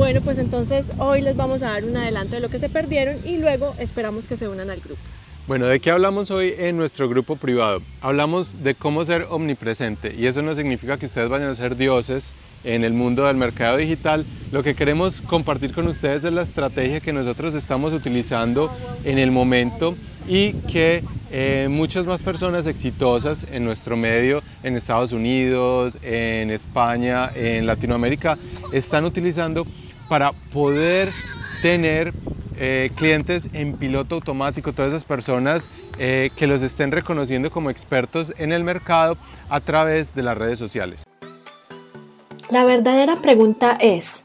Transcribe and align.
Bueno, 0.00 0.22
pues 0.22 0.38
entonces 0.38 0.86
hoy 0.96 1.20
les 1.20 1.36
vamos 1.36 1.60
a 1.60 1.72
dar 1.72 1.84
un 1.84 1.94
adelanto 1.94 2.34
de 2.34 2.40
lo 2.40 2.48
que 2.48 2.58
se 2.58 2.70
perdieron 2.70 3.18
y 3.22 3.36
luego 3.36 3.74
esperamos 3.78 4.26
que 4.26 4.38
se 4.38 4.48
unan 4.48 4.70
al 4.70 4.80
grupo. 4.80 4.98
Bueno, 5.46 5.66
¿de 5.66 5.78
qué 5.78 5.90
hablamos 5.90 6.30
hoy 6.30 6.54
en 6.56 6.78
nuestro 6.78 7.06
grupo 7.06 7.36
privado? 7.36 7.82
Hablamos 8.00 8.62
de 8.62 8.74
cómo 8.74 9.04
ser 9.04 9.26
omnipresente 9.28 10.14
y 10.16 10.24
eso 10.24 10.40
no 10.40 10.54
significa 10.54 10.96
que 10.96 11.04
ustedes 11.04 11.28
vayan 11.28 11.50
a 11.50 11.54
ser 11.54 11.76
dioses 11.76 12.32
en 12.64 12.82
el 12.82 12.94
mundo 12.94 13.26
del 13.26 13.36
mercado 13.36 13.76
digital. 13.76 14.24
Lo 14.52 14.62
que 14.62 14.74
queremos 14.74 15.20
compartir 15.20 15.74
con 15.74 15.86
ustedes 15.86 16.24
es 16.24 16.32
la 16.32 16.42
estrategia 16.42 17.00
que 17.00 17.12
nosotros 17.12 17.54
estamos 17.54 17.92
utilizando 17.92 18.70
en 19.04 19.18
el 19.18 19.30
momento 19.30 19.96
y 20.26 20.52
que 20.52 21.04
eh, 21.30 21.68
muchas 21.70 22.06
más 22.06 22.22
personas 22.22 22.66
exitosas 22.66 23.44
en 23.52 23.66
nuestro 23.66 23.98
medio, 23.98 24.42
en 24.62 24.76
Estados 24.76 25.12
Unidos, 25.12 25.98
en 26.02 26.50
España, 26.50 27.30
en 27.34 27.66
Latinoamérica, 27.66 28.38
están 28.72 29.04
utilizando 29.04 29.66
para 30.10 30.32
poder 30.32 31.12
tener 31.62 32.12
eh, 32.58 32.90
clientes 32.96 33.48
en 33.52 33.76
piloto 33.76 34.16
automático, 34.16 34.72
todas 34.72 34.92
esas 34.92 35.04
personas 35.04 35.68
eh, 36.00 36.30
que 36.34 36.48
los 36.48 36.62
estén 36.62 36.90
reconociendo 36.90 37.52
como 37.52 37.70
expertos 37.70 38.32
en 38.36 38.52
el 38.52 38.64
mercado 38.64 39.16
a 39.48 39.60
través 39.60 40.12
de 40.16 40.24
las 40.24 40.36
redes 40.36 40.58
sociales. 40.58 41.04
La 42.50 42.64
verdadera 42.64 43.14
pregunta 43.22 43.78
es, 43.80 44.22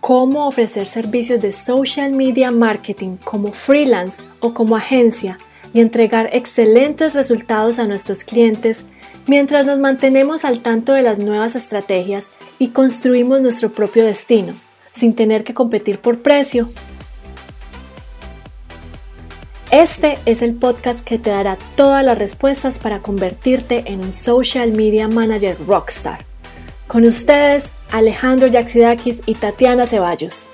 ¿cómo 0.00 0.46
ofrecer 0.46 0.86
servicios 0.86 1.40
de 1.40 1.54
social 1.54 2.12
media 2.12 2.50
marketing 2.50 3.16
como 3.24 3.52
freelance 3.52 4.22
o 4.40 4.52
como 4.52 4.76
agencia 4.76 5.38
y 5.72 5.80
entregar 5.80 6.28
excelentes 6.34 7.14
resultados 7.14 7.78
a 7.78 7.86
nuestros 7.86 8.24
clientes 8.24 8.84
mientras 9.26 9.64
nos 9.64 9.78
mantenemos 9.78 10.44
al 10.44 10.60
tanto 10.60 10.92
de 10.92 11.00
las 11.00 11.18
nuevas 11.18 11.56
estrategias 11.56 12.30
y 12.58 12.68
construimos 12.68 13.40
nuestro 13.40 13.72
propio 13.72 14.04
destino, 14.04 14.52
sin 14.92 15.14
tener 15.14 15.44
que 15.44 15.54
competir 15.54 15.98
por 15.98 16.22
precio. 16.22 16.68
Este 19.70 20.18
es 20.26 20.42
el 20.42 20.54
podcast 20.54 21.00
que 21.00 21.18
te 21.18 21.30
dará 21.30 21.56
todas 21.76 22.04
las 22.04 22.18
respuestas 22.18 22.78
para 22.78 23.00
convertirte 23.00 23.84
en 23.86 24.00
un 24.00 24.12
social 24.12 24.72
media 24.72 25.08
manager 25.08 25.56
rockstar. 25.66 26.26
Con 26.86 27.04
ustedes, 27.04 27.70
Alejandro 27.90 28.48
Yaxidakis 28.48 29.20
y 29.24 29.34
Tatiana 29.34 29.86
Ceballos. 29.86 30.48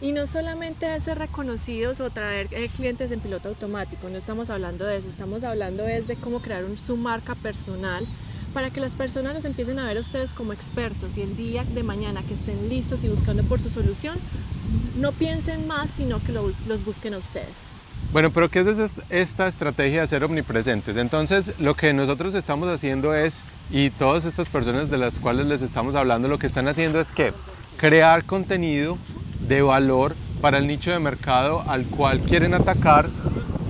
Y 0.00 0.12
no 0.12 0.26
solamente 0.26 0.86
de 0.86 0.98
ser 1.00 1.18
reconocidos 1.18 2.00
o 2.00 2.08
traer 2.08 2.48
eh, 2.52 2.70
clientes 2.74 3.12
en 3.12 3.20
piloto 3.20 3.50
automático, 3.50 4.08
no 4.08 4.16
estamos 4.16 4.48
hablando 4.48 4.86
de 4.86 4.96
eso, 4.96 5.10
estamos 5.10 5.44
hablando 5.44 5.86
es 5.86 6.06
de 6.06 6.16
cómo 6.16 6.40
crear 6.40 6.64
su 6.78 6.96
marca 6.96 7.34
personal 7.34 8.06
para 8.52 8.70
que 8.70 8.80
las 8.80 8.92
personas 8.92 9.34
los 9.34 9.44
empiecen 9.44 9.78
a 9.78 9.86
ver 9.86 9.96
a 9.96 10.00
ustedes 10.00 10.34
como 10.34 10.52
expertos 10.52 11.16
y 11.16 11.22
el 11.22 11.36
día 11.36 11.64
de 11.64 11.82
mañana 11.82 12.22
que 12.22 12.34
estén 12.34 12.68
listos 12.68 13.04
y 13.04 13.08
buscando 13.08 13.42
por 13.44 13.60
su 13.60 13.70
solución, 13.70 14.18
no 14.96 15.12
piensen 15.12 15.66
más, 15.66 15.90
sino 15.96 16.22
que 16.22 16.32
los, 16.32 16.64
busquen 16.84 17.14
a 17.14 17.18
ustedes. 17.18 17.48
Bueno, 18.12 18.30
pero 18.30 18.50
¿qué 18.50 18.60
es 18.60 18.92
esta 19.08 19.46
estrategia 19.46 20.00
de 20.00 20.06
ser 20.06 20.24
omnipresentes? 20.24 20.96
Entonces, 20.96 21.52
lo 21.58 21.74
que 21.74 21.92
nosotros 21.92 22.34
estamos 22.34 22.68
haciendo 22.68 23.14
es, 23.14 23.42
y 23.70 23.90
todas 23.90 24.24
estas 24.24 24.48
personas 24.48 24.90
de 24.90 24.98
las 24.98 25.16
cuales 25.16 25.46
les 25.46 25.62
estamos 25.62 25.94
hablando, 25.94 26.26
lo 26.26 26.38
que 26.38 26.46
están 26.46 26.66
haciendo 26.66 27.00
es 27.00 27.12
que 27.12 27.32
crear 27.76 28.24
contenido 28.24 28.98
de 29.46 29.62
valor 29.62 30.16
para 30.40 30.58
el 30.58 30.66
nicho 30.66 30.90
de 30.90 30.98
mercado 30.98 31.62
al 31.68 31.84
cual 31.86 32.20
quieren 32.20 32.54
atacar 32.54 33.08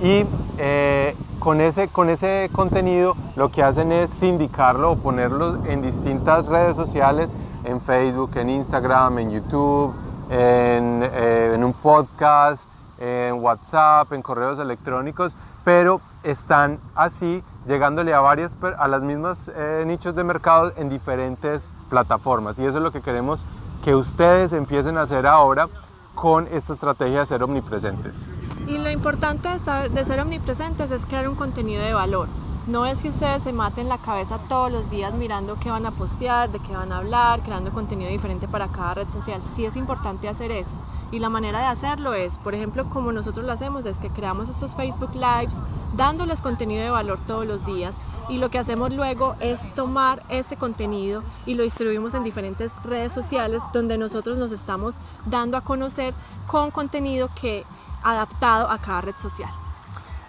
y 0.03 0.23
eh, 0.57 1.15
con, 1.39 1.61
ese, 1.61 1.87
con 1.89 2.09
ese 2.09 2.49
contenido 2.51 3.15
lo 3.35 3.49
que 3.49 3.63
hacen 3.63 3.91
es 3.91 4.09
sindicarlo 4.09 4.91
o 4.91 4.95
ponerlo 4.97 5.65
en 5.65 5.81
distintas 5.81 6.47
redes 6.47 6.75
sociales, 6.75 7.33
en 7.63 7.81
Facebook, 7.81 8.31
en 8.35 8.49
Instagram, 8.49 9.19
en 9.19 9.31
YouTube, 9.31 9.93
en, 10.29 11.01
eh, 11.03 11.55
un 11.57 11.73
podcast, 11.73 12.67
en 12.99 13.35
WhatsApp, 13.35 14.11
en 14.13 14.21
correos 14.21 14.59
electrónicos, 14.59 15.35
pero 15.63 16.01
están 16.23 16.79
así 16.95 17.43
llegándole 17.67 18.13
a 18.13 18.21
varias 18.21 18.55
a 18.77 18.87
las 18.87 19.01
mismas 19.01 19.51
eh, 19.55 19.83
nichos 19.85 20.15
de 20.15 20.23
mercado 20.23 20.73
en 20.75 20.89
diferentes 20.89 21.69
plataformas 21.89 22.57
y 22.57 22.65
eso 22.65 22.77
es 22.77 22.83
lo 22.83 22.91
que 22.91 23.01
queremos 23.01 23.43
que 23.83 23.95
ustedes 23.95 24.53
empiecen 24.53 24.97
a 24.97 25.01
hacer 25.01 25.27
ahora 25.27 25.67
con 26.15 26.47
esta 26.51 26.73
estrategia 26.73 27.19
de 27.19 27.25
ser 27.25 27.43
omnipresentes. 27.43 28.27
Y 28.67 28.77
lo 28.77 28.89
importante 28.89 29.49
de, 29.89 30.05
ser 30.05 30.19
omnipresentes 30.19 30.91
es 30.91 31.05
crear 31.05 31.27
un 31.27 31.35
contenido 31.35 31.83
de 31.83 31.93
valor. 31.93 32.27
No 32.67 32.85
es 32.85 33.01
que 33.01 33.09
ustedes 33.09 33.41
se 33.41 33.53
maten 33.53 33.89
la 33.89 33.97
cabeza 33.97 34.37
todos 34.47 34.71
los 34.71 34.87
días 34.91 35.15
mirando 35.15 35.57
qué 35.59 35.71
van 35.71 35.87
a 35.87 35.91
postear, 35.91 36.51
de 36.51 36.59
qué 36.59 36.73
van 36.73 36.91
a 36.91 36.97
hablar, 36.99 37.41
creando 37.41 37.71
contenido 37.71 38.11
diferente 38.11 38.47
para 38.47 38.67
cada 38.67 38.93
red 38.93 39.09
social. 39.09 39.41
Sí 39.55 39.65
es 39.65 39.75
importante 39.75 40.29
hacer 40.29 40.51
eso. 40.51 40.75
Y 41.11 41.17
la 41.17 41.29
manera 41.29 41.59
de 41.59 41.65
hacerlo 41.65 42.13
es, 42.13 42.37
por 42.37 42.53
ejemplo, 42.53 42.87
como 42.87 43.11
nosotros 43.11 43.47
lo 43.47 43.51
hacemos, 43.51 43.87
es 43.87 43.97
que 43.97 44.11
creamos 44.11 44.47
estos 44.47 44.75
Facebook 44.75 45.15
Lives 45.15 45.55
dándoles 45.97 46.39
contenido 46.39 46.83
de 46.83 46.91
valor 46.91 47.19
todos 47.25 47.47
los 47.47 47.65
días 47.65 47.95
y 48.29 48.37
lo 48.37 48.51
que 48.51 48.59
hacemos 48.59 48.93
luego 48.93 49.35
es 49.39 49.59
tomar 49.73 50.21
este 50.29 50.55
contenido 50.55 51.23
y 51.47 51.55
lo 51.55 51.63
distribuimos 51.63 52.13
en 52.13 52.23
diferentes 52.23 52.71
redes 52.83 53.11
sociales 53.11 53.63
donde 53.73 53.97
nosotros 53.97 54.37
nos 54.37 54.51
estamos 54.51 54.95
dando 55.25 55.57
a 55.57 55.61
conocer 55.61 56.13
con 56.45 56.69
contenido 56.69 57.27
que 57.33 57.65
adaptado 58.03 58.69
a 58.69 58.77
cada 58.77 59.01
red 59.01 59.15
social. 59.17 59.49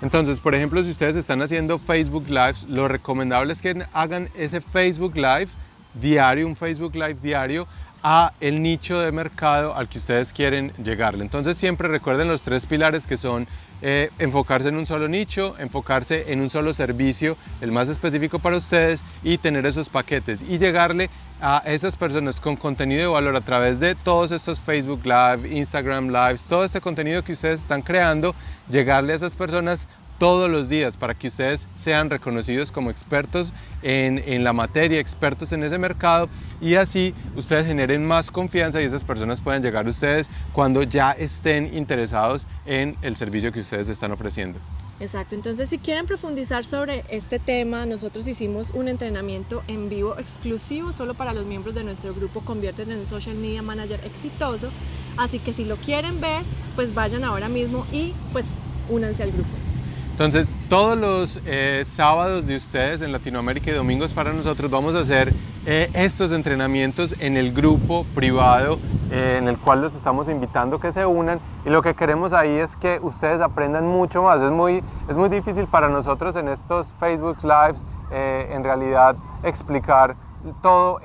Entonces, 0.03 0.41
por 0.41 0.55
ejemplo, 0.55 0.83
si 0.83 0.91
ustedes 0.91 1.15
están 1.15 1.41
haciendo 1.43 1.79
Facebook 1.79 2.29
Lives, 2.29 2.65
lo 2.65 2.89
recomendable 2.89 3.53
es 3.53 3.63
que 3.63 3.87
hagan 3.93 4.29
ese 4.35 4.61
Facebook 4.61 5.15
Live 5.15 5.49
diario, 5.95 6.49
un 6.49 6.57
Facebook 6.57 6.95
Live 6.95 7.19
diario 7.23 7.69
a 8.03 8.33
el 8.41 8.61
nicho 8.61 8.99
de 8.99 9.13
mercado 9.13 9.77
al 9.77 9.89
que 9.89 9.99
ustedes 9.99 10.33
quieren 10.33 10.73
llegarle. 10.83 11.23
Entonces 11.23 11.57
siempre 11.57 11.87
recuerden 11.87 12.27
los 12.27 12.43
tres 12.43 12.67
pilares 12.67 13.07
que 13.07 13.17
son 13.17 13.47
eh, 13.83 14.11
enfocarse 14.19 14.69
en 14.69 14.77
un 14.77 14.87
solo 14.87 15.09
nicho, 15.09 15.57
enfocarse 15.59 16.33
en 16.33 16.41
un 16.41 16.51
solo 16.51 16.73
servicio, 16.73 17.37
el 17.61 17.73
más 17.73 17.89
específico 17.89 18.39
para 18.39 18.57
ustedes 18.57 19.03
y 19.25 19.39
tener 19.39 19.67
esos 19.67 19.89
paquetes 19.89 20.41
y 20.41 20.59
llegarle 20.59 21.11
a 21.41 21.63
esas 21.67 21.97
personas 21.97 22.41
con 22.41 22.55
contenido 22.55 23.01
de 23.01 23.09
valor 23.09 23.35
a 23.35 23.41
través 23.41 23.81
de 23.81 23.97
todos 23.97 24.31
estos 24.31 24.61
Facebook 24.61 25.01
Live, 25.05 25.49
Instagram 25.49 26.09
Lives, 26.09 26.43
todo 26.45 26.65
este 26.65 26.81
contenido 26.81 27.25
que 27.25 27.33
ustedes 27.33 27.61
están 27.61 27.83
creando, 27.83 28.37
llegarle 28.71 29.15
a 29.15 29.17
esas 29.17 29.35
personas 29.35 29.89
todos 30.23 30.49
los 30.49 30.69
días 30.69 30.97
para 30.97 31.15
que 31.15 31.27
ustedes 31.27 31.67
sean 31.75 32.09
reconocidos 32.09 32.71
como 32.71 32.91
expertos 32.91 33.53
en, 33.83 34.23
en, 34.25 34.45
la 34.45 34.53
materia, 34.53 35.01
expertos 35.01 35.51
en 35.51 35.65
ese 35.65 35.79
mercado 35.79 36.29
y 36.61 36.77
así 36.77 37.13
ustedes 37.35 37.67
generen 37.67 38.07
más 38.07 38.31
confianza 38.31 38.81
y 38.81 38.85
esas 38.85 39.03
personas 39.03 39.41
puedan 39.41 39.65
llegar 39.65 39.85
a 39.85 39.91
ustedes 39.91 40.31
cuando 40.53 40.85
ya 40.85 41.11
estén 41.11 41.77
interesados 41.77 42.47
en 42.67 42.97
el 43.03 43.17
servicio 43.17 43.51
que 43.51 43.59
ustedes 43.59 43.89
están 43.89 44.13
ofreciendo. 44.13 44.61
Exacto, 45.01 45.35
entonces 45.35 45.69
si 45.69 45.79
quieren 45.79 46.07
profundizar 46.07 46.65
sobre 46.65 47.03
este 47.09 47.41
tema, 47.41 47.85
nosotros 47.85 48.29
hicimos 48.29 48.71
un 48.71 48.87
entrenamiento 48.87 49.65
en 49.67 49.89
vivo 49.89 50.17
exclusivo 50.21 50.93
solo 50.93 51.15
para 51.15 51.33
los 51.33 51.47
miembros 51.47 51.75
de 51.75 51.83
nuestro 51.83 52.15
grupo 52.15 52.43
Convierten 52.43 52.93
en 52.93 53.01
un 53.01 53.07
Social 53.07 53.35
Media 53.35 53.63
Manager 53.63 53.99
exitoso, 54.05 54.71
así 55.17 55.41
que 55.41 55.53
si 55.53 55.65
lo 55.65 55.79
quieren 55.79 56.21
ver, 56.21 56.45
pues 56.77 56.95
vayan 56.95 57.25
ahora 57.25 57.49
mismo 57.49 57.85
y 57.91 58.15
pues 58.33 58.47
únanse 58.89 59.25
al 59.25 59.33
grupo. 59.33 59.72
Entonces, 60.13 60.55
todos 60.69 60.97
los 60.97 61.41
eh, 61.47 61.85
sábados 61.87 62.47
de 62.47 62.59
ustedes 62.59 63.01
en 63.01 63.13
Latinoamérica 63.13 63.71
y 63.71 63.75
domingos 63.75 64.13
para 64.13 64.31
nosotros 64.35 64.71
vamos 64.71 64.95
a 64.95 65.01
hacer 65.01 65.33
eh, 65.65 65.91
estos 65.95 66.33
entrenamientos 66.33 67.15
en 67.19 67.39
el 67.39 67.55
grupo 67.55 68.05
privado 68.15 68.79
eh, 69.11 69.39
en 69.41 69.49
el 69.49 69.57
cual 69.57 69.81
los 69.81 69.95
estamos 69.95 70.29
invitando 70.29 70.79
que 70.79 70.93
se 70.93 71.07
unan 71.07 71.41
y 71.65 71.71
lo 71.71 71.81
que 71.81 71.95
queremos 71.95 72.35
ahí 72.35 72.51
es 72.51 72.77
que 72.77 73.01
ustedes 73.03 73.41
aprendan 73.41 73.87
mucho 73.87 74.23
más. 74.23 74.43
Es 74.43 74.51
muy, 74.51 74.85
es 75.09 75.17
muy 75.17 75.31
difícil 75.31 75.67
para 75.67 75.89
nosotros 75.89 76.37
en 76.37 76.49
estos 76.49 76.93
Facebook 77.01 77.39
Lives 77.43 77.83
en 78.11 78.63
realidad 78.63 79.17
explicar 79.43 80.17
todo, 80.61 81.01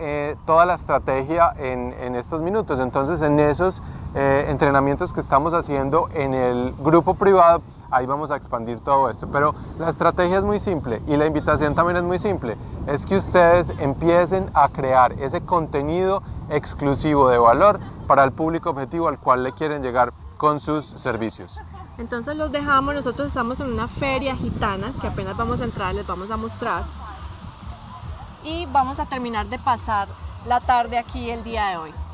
toda 0.46 0.66
la 0.66 0.74
estrategia 0.74 1.54
en, 1.58 1.96
en, 2.02 2.16
estos 2.16 2.42
minutos. 2.42 2.82
Entonces, 2.82 3.22
en 3.22 3.40
esos 3.40 3.82
entrenamientos 4.14 5.14
que 5.14 5.22
estamos 5.22 5.54
haciendo 5.54 6.10
en 6.14 6.34
el 6.34 6.74
grupo 6.78 7.14
privado, 7.14 7.62
ahí 7.92 8.06
vamos 8.06 8.32
a 8.32 8.36
expandir 8.36 8.80
todo 8.80 9.10
esto. 9.10 9.28
Pero 9.28 9.56
la 9.80 9.90
estrategia 9.90 10.38
es 10.38 10.44
muy 10.44 10.60
simple 10.60 11.02
y 11.08 11.18
la 11.18 11.26
invitación 11.26 11.76
también 11.76 11.98
es 11.98 12.04
muy 12.04 12.20
simple. 12.20 12.58
Es 12.86 13.06
que 13.06 13.18
ustedes 13.18 13.72
empiecen 13.78 14.50
a 14.54 14.70
crear 14.70 15.14
ese 15.14 15.42
contenido 15.42 16.24
exclusivo 16.50 17.30
de 17.30 17.38
valor 17.38 17.80
para 18.08 18.24
el 18.24 18.32
público 18.32 18.70
objetivo 18.70 19.08
al 19.08 19.20
cual 19.20 19.44
le 19.44 19.54
quieren 19.54 19.82
llegar 19.82 20.14
con 20.38 20.60
sus 20.60 20.86
servicios. 20.86 21.58
Entonces 21.98 22.36
los 22.36 22.52
dejamos, 22.52 22.94
nosotros 22.94 23.30
estamos 23.30 23.60
en 23.60 23.72
una 23.72 23.88
feria 23.88 24.36
gitana 24.36 24.94
que 25.02 25.08
apenas 25.08 25.36
vamos 25.36 25.62
a 25.62 25.64
entrar, 25.64 25.96
les 25.96 26.06
vamos 26.06 26.30
a 26.30 26.38
mostrar. 26.38 26.84
Y 28.44 28.68
vamos 28.68 29.00
a 29.00 29.06
terminar 29.08 29.48
de 29.48 29.58
pasar 29.58 30.08
la 30.46 30.60
tarde 30.60 30.98
aquí 30.98 31.30
el 31.30 31.44
día 31.44 31.68
de 31.68 31.78
hoy. 31.78 32.07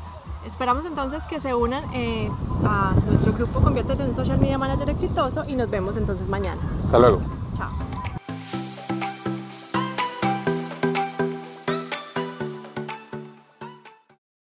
Esperamos 0.46 0.84
entonces 0.86 1.22
que 1.24 1.40
se 1.40 1.54
unan 1.54 1.84
eh, 1.94 2.30
a 2.64 2.94
nuestro 3.06 3.32
grupo 3.32 3.60
Conviértete 3.60 4.02
en 4.02 4.10
un 4.10 4.14
Social 4.14 4.38
Media 4.38 4.58
Manager 4.58 4.90
exitoso 4.90 5.44
y 5.46 5.56
nos 5.56 5.70
vemos 5.70 5.96
entonces 5.96 6.28
mañana. 6.28 6.60
Hasta 6.84 6.98
luego. 6.98 7.20
Chao. 7.56 7.70